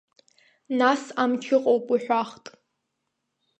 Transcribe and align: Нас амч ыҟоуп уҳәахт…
Нас 0.79 1.03
амч 1.21 1.43
ыҟоуп 1.57 1.85
уҳәахт… 1.93 2.45